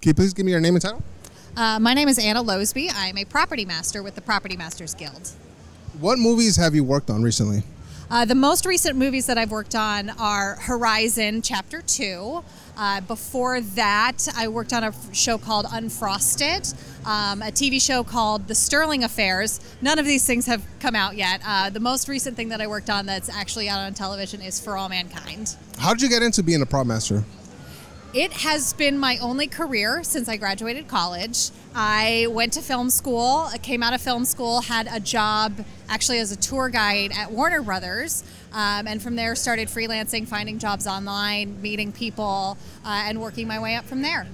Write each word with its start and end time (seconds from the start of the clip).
Can 0.00 0.10
you 0.10 0.14
please 0.14 0.32
give 0.32 0.46
me 0.46 0.52
your 0.52 0.62
name 0.62 0.74
and 0.74 0.82
title? 0.82 1.02
Uh, 1.54 1.78
my 1.78 1.92
name 1.92 2.08
is 2.08 2.18
Anna 2.18 2.42
Loesby. 2.42 2.90
I'm 2.94 3.18
a 3.18 3.26
property 3.26 3.66
master 3.66 4.02
with 4.02 4.14
the 4.14 4.22
Property 4.22 4.56
Masters 4.56 4.94
Guild. 4.94 5.30
What 5.98 6.18
movies 6.18 6.56
have 6.56 6.74
you 6.74 6.84
worked 6.84 7.10
on 7.10 7.22
recently? 7.22 7.64
Uh, 8.10 8.24
the 8.24 8.34
most 8.34 8.64
recent 8.64 8.96
movies 8.96 9.26
that 9.26 9.36
I've 9.36 9.50
worked 9.50 9.74
on 9.74 10.08
are 10.10 10.56
Horizon 10.56 11.42
Chapter 11.42 11.82
2. 11.82 12.42
Uh, 12.78 13.02
before 13.02 13.60
that, 13.60 14.26
I 14.34 14.48
worked 14.48 14.72
on 14.72 14.84
a 14.84 14.88
f- 14.88 15.14
show 15.14 15.36
called 15.36 15.66
Unfrosted, 15.66 16.74
um, 17.06 17.42
a 17.42 17.52
TV 17.52 17.80
show 17.80 18.02
called 18.02 18.48
The 18.48 18.54
Sterling 18.54 19.04
Affairs. 19.04 19.60
None 19.82 19.98
of 19.98 20.06
these 20.06 20.26
things 20.26 20.46
have 20.46 20.64
come 20.80 20.96
out 20.96 21.16
yet. 21.16 21.42
Uh, 21.44 21.68
the 21.68 21.78
most 21.78 22.08
recent 22.08 22.36
thing 22.36 22.48
that 22.48 22.62
I 22.62 22.66
worked 22.66 22.88
on 22.88 23.04
that's 23.04 23.28
actually 23.28 23.68
out 23.68 23.80
on 23.80 23.92
television 23.92 24.40
is 24.40 24.58
For 24.58 24.78
All 24.78 24.88
Mankind. 24.88 25.56
How 25.78 25.92
did 25.92 26.00
you 26.00 26.08
get 26.08 26.22
into 26.22 26.42
being 26.42 26.62
a 26.62 26.66
prop 26.66 26.86
master? 26.86 27.22
It 28.12 28.32
has 28.32 28.72
been 28.72 28.98
my 28.98 29.18
only 29.18 29.46
career 29.46 30.02
since 30.02 30.28
I 30.28 30.36
graduated 30.36 30.88
college. 30.88 31.50
I 31.76 32.26
went 32.30 32.54
to 32.54 32.60
film 32.60 32.90
school, 32.90 33.48
I 33.52 33.56
came 33.58 33.84
out 33.84 33.94
of 33.94 34.00
film 34.00 34.24
school, 34.24 34.62
had 34.62 34.88
a 34.90 34.98
job 34.98 35.64
actually 35.88 36.18
as 36.18 36.32
a 36.32 36.36
tour 36.36 36.68
guide 36.70 37.12
at 37.16 37.30
Warner 37.30 37.62
Brothers, 37.62 38.24
um, 38.52 38.88
and 38.88 39.00
from 39.00 39.14
there 39.14 39.36
started 39.36 39.68
freelancing, 39.68 40.26
finding 40.26 40.58
jobs 40.58 40.88
online, 40.88 41.62
meeting 41.62 41.92
people, 41.92 42.58
uh, 42.84 43.04
and 43.06 43.20
working 43.20 43.46
my 43.46 43.60
way 43.60 43.76
up 43.76 43.84
from 43.84 44.02
there. 44.02 44.26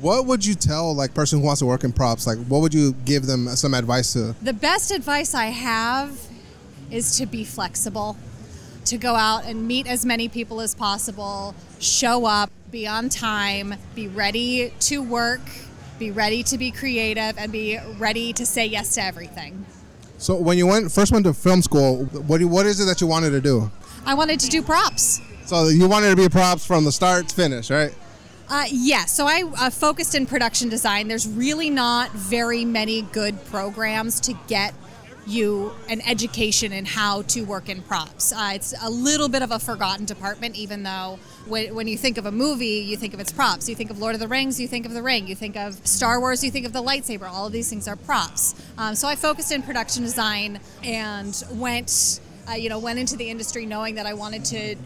What 0.00 0.26
would 0.26 0.46
you 0.46 0.54
tell 0.54 0.94
like 0.94 1.12
person 1.12 1.40
who 1.40 1.46
wants 1.46 1.58
to 1.58 1.66
work 1.66 1.82
in 1.82 1.92
props? 1.92 2.28
Like, 2.28 2.38
what 2.46 2.60
would 2.60 2.72
you 2.72 2.92
give 3.04 3.26
them 3.26 3.48
some 3.56 3.74
advice 3.74 4.12
to? 4.12 4.36
The 4.40 4.52
best 4.52 4.92
advice 4.92 5.34
I 5.34 5.46
have 5.46 6.16
is 6.92 7.18
to 7.18 7.26
be 7.26 7.44
flexible, 7.44 8.16
to 8.86 8.96
go 8.96 9.14
out 9.14 9.44
and 9.44 9.66
meet 9.66 9.86
as 9.86 10.06
many 10.06 10.28
people 10.28 10.60
as 10.60 10.74
possible, 10.74 11.54
show 11.78 12.24
up, 12.24 12.50
be 12.70 12.86
on 12.86 13.08
time, 13.08 13.74
be 13.94 14.08
ready 14.08 14.72
to 14.80 15.02
work, 15.02 15.40
be 15.98 16.10
ready 16.10 16.42
to 16.44 16.58
be 16.58 16.70
creative, 16.70 17.38
and 17.38 17.52
be 17.52 17.78
ready 17.98 18.32
to 18.32 18.44
say 18.44 18.66
yes 18.66 18.94
to 18.94 19.02
everything. 19.02 19.64
So 20.18 20.36
when 20.36 20.56
you 20.56 20.66
went 20.66 20.90
first 20.90 21.12
went 21.12 21.24
to 21.26 21.34
film 21.34 21.62
school, 21.62 22.04
what 22.06 22.38
do, 22.38 22.48
what 22.48 22.66
is 22.66 22.80
it 22.80 22.86
that 22.86 23.00
you 23.00 23.06
wanted 23.06 23.30
to 23.30 23.40
do? 23.40 23.70
I 24.06 24.14
wanted 24.14 24.40
to 24.40 24.48
do 24.48 24.62
props. 24.62 25.20
So 25.46 25.68
you 25.68 25.88
wanted 25.88 26.10
to 26.10 26.16
be 26.16 26.28
props 26.28 26.66
from 26.66 26.84
the 26.84 26.92
start 26.92 27.28
to 27.28 27.34
finish, 27.34 27.70
right? 27.70 27.94
Uh, 28.48 28.64
yeah, 28.70 29.04
so 29.06 29.26
I 29.26 29.42
uh, 29.58 29.70
focused 29.70 30.14
in 30.14 30.24
production 30.24 30.68
design. 30.68 31.08
There's 31.08 31.26
really 31.26 31.68
not 31.68 32.12
very 32.12 32.64
many 32.64 33.02
good 33.02 33.44
programs 33.46 34.20
to 34.20 34.34
get 34.46 34.72
you 35.26 35.72
an 35.88 36.00
education 36.02 36.72
in 36.72 36.84
how 36.84 37.22
to 37.22 37.42
work 37.42 37.68
in 37.68 37.82
props. 37.82 38.32
Uh, 38.32 38.52
it's 38.54 38.74
a 38.82 38.90
little 38.90 39.28
bit 39.28 39.42
of 39.42 39.50
a 39.50 39.58
forgotten 39.58 40.04
department, 40.04 40.56
even 40.56 40.82
though 40.82 41.18
when, 41.46 41.74
when 41.74 41.88
you 41.88 41.98
think 41.98 42.18
of 42.18 42.26
a 42.26 42.32
movie, 42.32 42.78
you 42.78 42.96
think 42.96 43.14
of 43.14 43.20
its 43.20 43.32
props. 43.32 43.68
You 43.68 43.74
think 43.74 43.90
of 43.90 43.98
Lord 43.98 44.14
of 44.14 44.20
the 44.20 44.28
Rings, 44.28 44.60
you 44.60 44.68
think 44.68 44.86
of 44.86 44.92
the 44.92 45.02
ring. 45.02 45.26
You 45.26 45.34
think 45.34 45.56
of 45.56 45.86
Star 45.86 46.20
Wars, 46.20 46.44
you 46.44 46.50
think 46.50 46.66
of 46.66 46.72
the 46.72 46.82
lightsaber. 46.82 47.28
All 47.28 47.46
of 47.46 47.52
these 47.52 47.68
things 47.68 47.88
are 47.88 47.96
props. 47.96 48.54
Um, 48.78 48.94
so 48.94 49.08
I 49.08 49.16
focused 49.16 49.52
in 49.52 49.62
production 49.62 50.02
design 50.02 50.60
and 50.84 51.42
went, 51.52 52.20
uh, 52.48 52.54
you 52.54 52.68
know, 52.68 52.78
went 52.78 52.98
into 52.98 53.16
the 53.16 53.28
industry 53.28 53.66
knowing 53.66 53.96
that 53.96 54.06
I 54.06 54.14
wanted 54.14 54.44
to 54.46 54.76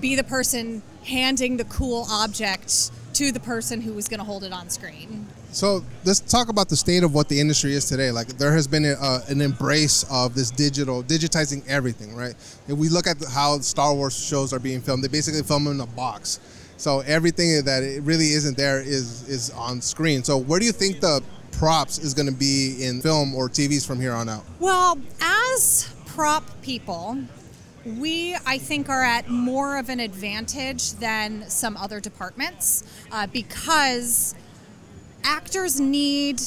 be 0.00 0.16
the 0.16 0.24
person 0.24 0.82
handing 1.04 1.56
the 1.56 1.64
cool 1.64 2.06
object 2.10 2.90
to 3.14 3.32
the 3.32 3.40
person 3.40 3.80
who 3.80 3.92
was 3.92 4.08
going 4.08 4.18
to 4.18 4.24
hold 4.24 4.44
it 4.44 4.52
on 4.52 4.68
screen. 4.68 5.26
So 5.52 5.84
let's 6.04 6.20
talk 6.20 6.48
about 6.48 6.68
the 6.68 6.76
state 6.76 7.04
of 7.04 7.14
what 7.14 7.28
the 7.28 7.40
industry 7.40 7.74
is 7.74 7.88
today. 7.88 8.10
Like 8.10 8.26
there 8.38 8.52
has 8.52 8.66
been 8.66 8.84
a, 8.84 8.94
uh, 8.94 9.20
an 9.28 9.40
embrace 9.40 10.04
of 10.10 10.34
this 10.34 10.50
digital, 10.50 11.02
digitizing 11.02 11.66
everything, 11.68 12.16
right? 12.16 12.34
If 12.66 12.76
we 12.76 12.88
look 12.88 13.06
at 13.06 13.22
how 13.24 13.58
Star 13.60 13.94
Wars 13.94 14.18
shows 14.18 14.52
are 14.52 14.58
being 14.58 14.80
filmed, 14.80 15.04
they 15.04 15.08
basically 15.08 15.42
film 15.42 15.68
in 15.68 15.80
a 15.80 15.86
box. 15.86 16.40
So 16.76 17.00
everything 17.00 17.64
that 17.64 17.82
it 17.82 18.02
really 18.02 18.32
isn't 18.32 18.56
there 18.56 18.80
is 18.80 19.28
is 19.28 19.50
on 19.50 19.80
screen. 19.80 20.24
So 20.24 20.36
where 20.36 20.58
do 20.58 20.66
you 20.66 20.72
think 20.72 21.00
the 21.00 21.22
props 21.52 21.98
is 21.98 22.14
going 22.14 22.26
to 22.26 22.34
be 22.34 22.84
in 22.84 23.00
film 23.00 23.34
or 23.34 23.48
TVs 23.48 23.86
from 23.86 24.00
here 24.00 24.12
on 24.12 24.28
out? 24.28 24.44
Well, 24.58 24.98
as 25.20 25.94
prop 26.06 26.44
people, 26.62 27.18
we, 27.84 28.36
I 28.46 28.58
think, 28.58 28.88
are 28.88 29.02
at 29.04 29.28
more 29.28 29.78
of 29.78 29.88
an 29.88 30.00
advantage 30.00 30.92
than 30.94 31.48
some 31.48 31.76
other 31.76 32.00
departments 32.00 32.82
uh, 33.12 33.26
because 33.26 34.34
actors 35.22 35.78
need 35.80 36.40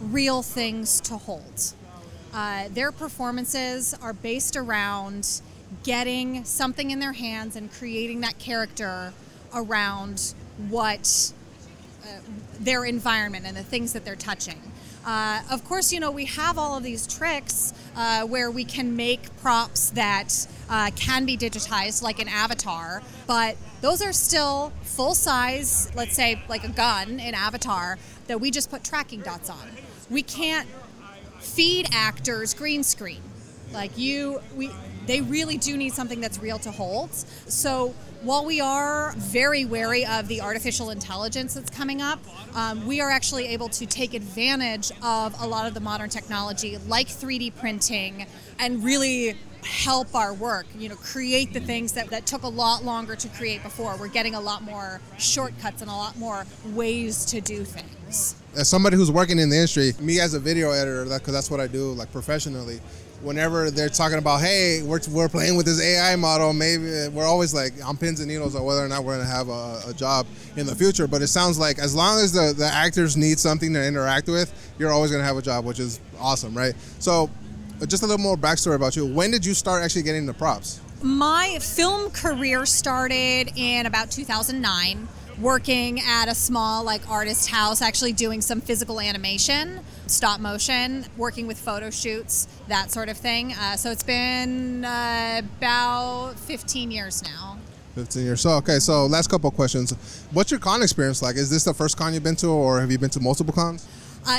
real 0.00 0.42
things 0.42 1.00
to 1.02 1.16
hold. 1.16 1.74
Uh, 2.32 2.68
their 2.70 2.92
performances 2.92 3.94
are 4.00 4.12
based 4.12 4.56
around 4.56 5.40
getting 5.82 6.44
something 6.44 6.90
in 6.90 7.00
their 7.00 7.12
hands 7.12 7.56
and 7.56 7.72
creating 7.72 8.20
that 8.20 8.38
character 8.38 9.12
around 9.54 10.34
what 10.68 11.32
uh, 12.02 12.20
their 12.60 12.84
environment 12.84 13.46
and 13.46 13.56
the 13.56 13.62
things 13.62 13.92
that 13.92 14.04
they're 14.04 14.16
touching. 14.16 14.60
Uh, 15.06 15.40
of 15.50 15.64
course, 15.64 15.92
you 15.92 16.00
know, 16.00 16.10
we 16.10 16.26
have 16.26 16.58
all 16.58 16.76
of 16.76 16.82
these 16.82 17.06
tricks 17.06 17.72
uh, 17.96 18.26
where 18.26 18.50
we 18.50 18.64
can 18.64 18.94
make 18.94 19.34
props 19.40 19.90
that 19.90 20.46
uh, 20.68 20.90
can 20.96 21.24
be 21.24 21.36
digitized, 21.36 22.02
like 22.02 22.18
an 22.18 22.28
avatar, 22.28 23.02
but 23.26 23.56
those 23.80 24.02
are 24.02 24.12
still 24.12 24.72
full 24.82 25.14
size, 25.14 25.90
let's 25.94 26.14
say, 26.14 26.42
like 26.48 26.64
a 26.64 26.68
gun 26.68 27.20
in 27.20 27.34
Avatar, 27.34 27.98
that 28.26 28.40
we 28.40 28.50
just 28.50 28.70
put 28.70 28.84
tracking 28.84 29.20
dots 29.20 29.48
on. 29.48 29.70
We 30.10 30.22
can't 30.22 30.68
feed 31.38 31.88
actors 31.92 32.54
green 32.54 32.82
screen. 32.82 33.22
Like 33.72 33.96
you, 33.96 34.40
we, 34.56 34.70
they 35.08 35.22
really 35.22 35.56
do 35.56 35.76
need 35.76 35.94
something 35.94 36.20
that's 36.20 36.38
real 36.38 36.58
to 36.60 36.70
hold. 36.70 37.12
So 37.14 37.94
while 38.22 38.44
we 38.44 38.60
are 38.60 39.14
very 39.16 39.64
wary 39.64 40.04
of 40.04 40.28
the 40.28 40.42
artificial 40.42 40.90
intelligence 40.90 41.54
that's 41.54 41.70
coming 41.70 42.02
up, 42.02 42.20
um, 42.54 42.86
we 42.86 43.00
are 43.00 43.10
actually 43.10 43.46
able 43.48 43.70
to 43.70 43.86
take 43.86 44.12
advantage 44.12 44.92
of 45.02 45.34
a 45.40 45.46
lot 45.46 45.66
of 45.66 45.72
the 45.72 45.80
modern 45.80 46.10
technology, 46.10 46.76
like 46.86 47.08
3D 47.08 47.56
printing, 47.56 48.26
and 48.58 48.84
really 48.84 49.34
help 49.64 50.14
our 50.14 50.34
work. 50.34 50.66
You 50.78 50.90
know, 50.90 50.96
create 50.96 51.54
the 51.54 51.60
things 51.60 51.92
that, 51.92 52.10
that 52.10 52.26
took 52.26 52.42
a 52.42 52.48
lot 52.48 52.84
longer 52.84 53.16
to 53.16 53.28
create 53.28 53.62
before. 53.62 53.96
We're 53.96 54.08
getting 54.08 54.34
a 54.34 54.40
lot 54.40 54.62
more 54.62 55.00
shortcuts 55.18 55.80
and 55.80 55.90
a 55.90 55.94
lot 55.94 56.18
more 56.18 56.44
ways 56.66 57.24
to 57.26 57.40
do 57.40 57.64
things. 57.64 58.37
As 58.56 58.68
somebody 58.68 58.96
who's 58.96 59.10
working 59.10 59.38
in 59.38 59.50
the 59.50 59.56
industry, 59.56 59.92
me 60.00 60.20
as 60.20 60.34
a 60.34 60.40
video 60.40 60.70
editor, 60.70 61.04
because 61.04 61.32
that's 61.32 61.50
what 61.50 61.60
I 61.60 61.66
do, 61.66 61.92
like 61.92 62.10
professionally 62.12 62.80
whenever 63.22 63.70
they're 63.70 63.88
talking 63.88 64.18
about, 64.18 64.40
hey, 64.40 64.82
we're, 64.82 65.00
we're 65.10 65.28
playing 65.28 65.56
with 65.56 65.66
this 65.66 65.80
AI 65.80 66.14
model, 66.16 66.52
maybe 66.52 66.88
eh, 66.88 67.08
we're 67.08 67.26
always 67.26 67.52
like 67.52 67.72
on 67.84 67.96
pins 67.96 68.20
and 68.20 68.28
needles 68.28 68.54
on 68.54 68.64
whether 68.64 68.84
or 68.84 68.88
not 68.88 69.04
we're 69.04 69.16
going 69.16 69.26
to 69.26 69.32
have 69.32 69.48
a, 69.48 69.82
a, 69.88 69.94
job 69.94 70.26
in 70.56 70.66
the 70.66 70.74
future. 70.74 71.06
But 71.06 71.22
it 71.22 71.28
sounds 71.28 71.58
like 71.58 71.78
as 71.78 71.94
long 71.94 72.20
as 72.20 72.32
the, 72.32 72.54
the 72.56 72.66
actors 72.66 73.16
need 73.16 73.38
something 73.38 73.72
to 73.74 73.84
interact 73.84 74.28
with, 74.28 74.52
you're 74.78 74.92
always 74.92 75.10
going 75.10 75.20
to 75.20 75.26
have 75.26 75.36
a 75.36 75.42
job, 75.42 75.64
which 75.64 75.80
is 75.80 76.00
awesome, 76.18 76.56
right? 76.56 76.74
So, 76.98 77.30
uh, 77.80 77.86
just 77.86 78.02
a 78.02 78.06
little 78.06 78.22
more 78.22 78.36
backstory 78.36 78.74
about 78.74 78.96
you. 78.96 79.06
When 79.06 79.30
did 79.30 79.44
you 79.44 79.54
start 79.54 79.82
actually 79.82 80.02
getting 80.02 80.26
the 80.26 80.34
props? 80.34 80.80
My 81.02 81.58
film 81.60 82.10
career 82.10 82.66
started 82.66 83.52
in 83.56 83.86
about 83.86 84.10
2009 84.10 85.08
working 85.40 86.00
at 86.00 86.28
a 86.28 86.34
small 86.34 86.82
like 86.82 87.08
artist 87.08 87.48
house 87.48 87.80
actually 87.80 88.12
doing 88.12 88.40
some 88.40 88.60
physical 88.60 89.00
animation 89.00 89.80
stop 90.06 90.40
motion 90.40 91.04
working 91.16 91.46
with 91.46 91.58
photo 91.58 91.90
shoots 91.90 92.48
that 92.66 92.90
sort 92.90 93.08
of 93.08 93.16
thing. 93.16 93.52
Uh, 93.52 93.76
so 93.76 93.90
it's 93.90 94.02
been 94.02 94.84
uh, 94.84 95.42
about 95.58 96.34
15 96.38 96.90
years 96.90 97.22
now. 97.22 97.58
15 97.94 98.24
years. 98.24 98.40
So 98.40 98.50
okay 98.52 98.78
so 98.78 99.06
last 99.06 99.28
couple 99.28 99.50
questions. 99.50 99.92
What's 100.32 100.50
your 100.50 100.60
con 100.60 100.82
experience 100.82 101.22
like? 101.22 101.36
Is 101.36 101.50
this 101.50 101.64
the 101.64 101.74
first 101.74 101.96
con 101.96 102.14
you've 102.14 102.22
been 102.22 102.36
to 102.36 102.48
or 102.48 102.80
have 102.80 102.90
you 102.90 102.98
been 102.98 103.10
to 103.10 103.20
multiple 103.20 103.52
cons 103.52 103.86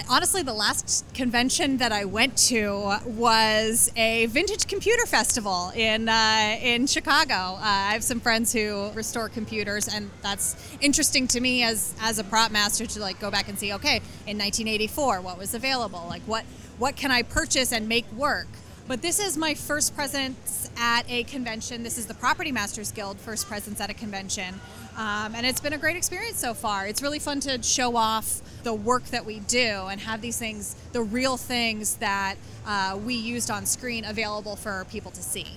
honestly, 0.09 0.43
the 0.43 0.53
last 0.53 1.05
convention 1.13 1.77
that 1.77 1.91
I 1.91 2.05
went 2.05 2.37
to 2.49 2.97
was 3.05 3.91
a 3.95 4.25
vintage 4.27 4.67
computer 4.67 5.05
festival 5.05 5.71
in 5.75 6.09
uh, 6.09 6.57
in 6.61 6.87
Chicago. 6.87 7.33
Uh, 7.33 7.59
I 7.61 7.93
have 7.93 8.03
some 8.03 8.19
friends 8.19 8.53
who 8.53 8.91
restore 8.91 9.29
computers, 9.29 9.87
and 9.87 10.09
that's 10.21 10.55
interesting 10.81 11.27
to 11.27 11.39
me 11.39 11.63
as 11.63 11.93
as 12.01 12.19
a 12.19 12.23
prop 12.23 12.51
master 12.51 12.85
to 12.85 12.99
like 12.99 13.19
go 13.19 13.31
back 13.31 13.47
and 13.49 13.57
see. 13.57 13.73
Okay, 13.73 13.97
in 14.27 14.37
1984, 14.37 15.21
what 15.21 15.37
was 15.37 15.53
available? 15.53 16.05
Like 16.07 16.23
what 16.23 16.45
what 16.77 16.95
can 16.95 17.11
I 17.11 17.23
purchase 17.23 17.71
and 17.71 17.87
make 17.87 18.11
work? 18.11 18.47
But 18.89 19.03
this 19.03 19.19
is 19.19 19.37
my 19.37 19.53
first 19.53 19.95
presence 19.95 20.67
at 20.75 21.03
a 21.07 21.23
convention. 21.25 21.83
This 21.83 21.99
is 21.99 22.07
the 22.07 22.15
Property 22.15 22.51
Masters 22.51 22.91
Guild 22.91 23.19
first 23.19 23.47
presence 23.47 23.79
at 23.79 23.91
a 23.91 23.93
convention. 23.93 24.59
Um, 24.99 25.33
and 25.33 25.45
it's 25.45 25.61
been 25.61 25.71
a 25.71 25.77
great 25.77 25.95
experience 25.95 26.37
so 26.37 26.53
far. 26.53 26.85
It's 26.85 27.01
really 27.01 27.19
fun 27.19 27.39
to 27.41 27.63
show 27.63 27.95
off 27.95 28.41
the 28.63 28.73
work 28.73 29.05
that 29.05 29.25
we 29.25 29.39
do 29.39 29.87
and 29.89 30.01
have 30.01 30.19
these 30.19 30.37
things, 30.37 30.75
the 30.91 31.01
real 31.01 31.37
things 31.37 31.95
that 31.95 32.35
uh, 32.67 32.99
we 33.01 33.13
used 33.13 33.49
on 33.49 33.65
screen, 33.65 34.03
available 34.03 34.57
for 34.57 34.85
people 34.91 35.09
to 35.11 35.21
see. 35.21 35.47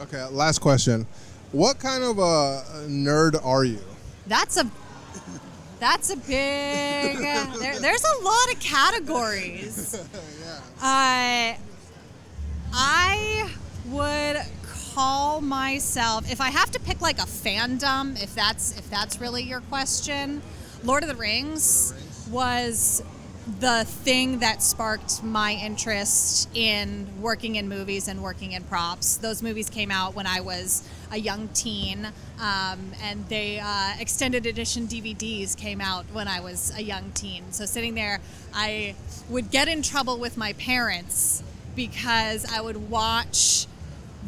Okay, 0.00 0.24
last 0.24 0.58
question. 0.58 1.06
What 1.52 1.78
kind 1.78 2.02
of 2.02 2.18
a 2.18 2.64
nerd 2.88 3.40
are 3.46 3.62
you? 3.62 3.78
That's 4.26 4.56
a 4.56 4.68
that's 5.78 6.10
a 6.10 6.16
big. 6.16 6.26
there, 7.58 7.78
there's 7.78 8.04
a 8.04 8.24
lot 8.24 8.52
of 8.52 8.58
categories. 8.58 10.04
yeah. 10.42 11.56
Uh, 11.56 11.58
I 12.72 13.39
myself 15.40 16.30
if 16.30 16.40
I 16.40 16.50
have 16.50 16.70
to 16.72 16.80
pick 16.80 17.00
like 17.00 17.18
a 17.18 17.26
fandom, 17.26 18.22
if 18.22 18.34
that's 18.34 18.76
if 18.78 18.88
that's 18.90 19.20
really 19.20 19.42
your 19.42 19.60
question, 19.62 20.42
Lord 20.84 21.02
of 21.02 21.08
the 21.08 21.14
Rings 21.14 21.94
was 22.30 23.02
the 23.58 23.84
thing 23.84 24.38
that 24.40 24.62
sparked 24.62 25.22
my 25.22 25.52
interest 25.54 26.48
in 26.54 27.06
working 27.20 27.56
in 27.56 27.68
movies 27.68 28.06
and 28.06 28.22
working 28.22 28.52
in 28.52 28.62
props. 28.64 29.16
Those 29.16 29.42
movies 29.42 29.68
came 29.68 29.90
out 29.90 30.14
when 30.14 30.26
I 30.26 30.40
was 30.40 30.88
a 31.10 31.16
young 31.16 31.48
teen, 31.48 32.06
um, 32.40 32.92
and 33.02 33.26
they 33.28 33.58
uh, 33.58 33.94
extended 33.98 34.46
edition 34.46 34.86
DVDs 34.86 35.56
came 35.56 35.80
out 35.80 36.04
when 36.12 36.28
I 36.28 36.40
was 36.40 36.72
a 36.76 36.82
young 36.82 37.10
teen. 37.12 37.50
So 37.50 37.64
sitting 37.64 37.94
there, 37.94 38.20
I 38.54 38.94
would 39.28 39.50
get 39.50 39.68
in 39.68 39.82
trouble 39.82 40.18
with 40.18 40.36
my 40.36 40.52
parents 40.52 41.42
because 41.74 42.44
I 42.52 42.60
would 42.60 42.90
watch 42.90 43.66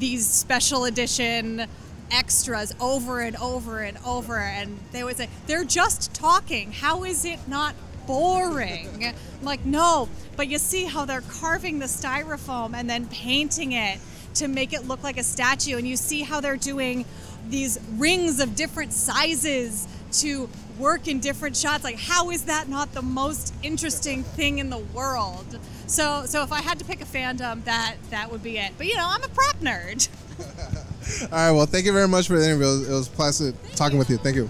these 0.03 0.29
special 0.29 0.85
edition 0.85 1.65
extras 2.11 2.75
over 2.81 3.21
and 3.21 3.37
over 3.37 3.79
and 3.79 3.97
over 4.05 4.37
and 4.37 4.77
they 4.91 5.05
would 5.05 5.17
say 5.17 5.29
they're 5.47 5.63
just 5.63 6.13
talking. 6.13 6.73
How 6.73 7.05
is 7.05 7.25
it 7.25 7.39
not 7.47 7.77
boring? 8.05 8.89
I'm 9.05 9.15
like 9.45 9.65
no 9.65 10.09
but 10.37 10.49
you 10.49 10.59
see 10.59 10.87
how 10.87 11.05
they're 11.05 11.21
carving 11.21 11.79
the 11.79 11.87
styrofoam 11.87 12.75
and 12.75 12.91
then 12.91 13.07
painting 13.07 13.73
it 13.73 14.01
to 14.35 14.49
make 14.49 14.73
it 14.73 14.89
look 14.89 15.05
like 15.05 15.19
a 15.19 15.23
statue 15.23 15.79
and 15.79 15.87
you 15.87 15.97
see 15.97 16.23
how 16.23 16.41
they're 16.41 16.57
doing 16.57 17.05
these 17.49 17.79
rings 17.93 18.41
of 18.41 18.57
different 18.57 18.93
sizes 18.93 19.87
to 20.12 20.49
work 20.79 21.09
in 21.09 21.20
different 21.20 21.56
shots 21.56 21.85
like 21.85 21.99
how 21.99 22.31
is 22.31 22.44
that 22.44 22.69
not 22.69 22.93
the 22.93 23.03
most 23.03 23.55
interesting 23.62 24.23
thing 24.23 24.59
in 24.59 24.70
the 24.70 24.79
world 24.79 25.59
so 25.87 26.25
so 26.26 26.43
if 26.43 26.53
i 26.53 26.61
had 26.61 26.79
to 26.79 26.85
pick 26.85 27.00
a 27.00 27.05
fandom 27.05 27.62
that 27.64 27.97
that 28.11 28.31
would 28.31 28.43
be 28.43 28.59
it 28.59 28.73
but 28.79 28.87
you 28.87 28.97
know 28.97 29.06
i'm 29.06 29.23
a 29.23 29.29
prop 29.29 29.56
nerd 29.56 30.09
All 31.23 31.29
right. 31.31 31.50
Well, 31.50 31.67
thank 31.67 31.85
you 31.85 31.93
very 31.93 32.09
much 32.09 32.26
for 32.29 32.38
the 32.38 32.44
interview. 32.44 32.67
It 32.67 32.70
was, 32.70 32.88
it 32.88 32.93
was 32.93 33.09
pleasant 33.09 33.56
talking 33.75 33.99
with 33.99 34.09
you. 34.09 34.17
Thank 34.19 34.37
you. 34.37 34.49